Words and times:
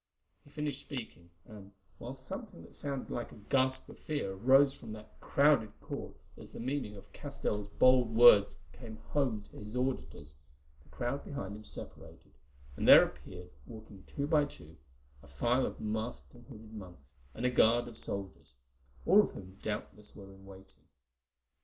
He 0.43 0.49
finished 0.49 0.79
speaking, 0.81 1.29
and, 1.45 1.73
while 1.99 2.15
something 2.15 2.63
that 2.63 2.73
sounded 2.73 3.11
like 3.11 3.31
a 3.31 3.35
gasp 3.35 3.87
of 3.87 3.99
fear 3.99 4.33
rose 4.33 4.75
from 4.75 4.93
that 4.93 5.19
crowded 5.19 5.79
court 5.79 6.15
as 6.37 6.51
the 6.53 6.59
meaning 6.59 6.95
of 6.95 7.13
Castell's 7.13 7.67
bold 7.67 8.09
words 8.15 8.57
came 8.73 8.97
home 8.97 9.43
to 9.43 9.57
his 9.57 9.75
auditors, 9.75 10.33
the 10.81 10.89
crowd 10.89 11.23
behind 11.23 11.55
him 11.55 11.63
separated, 11.63 12.31
and 12.75 12.87
there 12.87 13.05
appeared, 13.05 13.51
walking 13.67 14.03
two 14.07 14.25
by 14.25 14.43
two, 14.45 14.75
a 15.21 15.27
file 15.27 15.67
of 15.67 15.79
masked 15.79 16.33
and 16.33 16.47
hooded 16.47 16.73
monks 16.73 17.11
and 17.35 17.45
a 17.45 17.51
guard 17.51 17.87
of 17.87 17.95
soldiers, 17.95 18.55
all 19.05 19.21
of 19.21 19.33
whom 19.35 19.59
doubtless 19.61 20.15
were 20.15 20.33
in 20.33 20.47
waiting. 20.47 20.81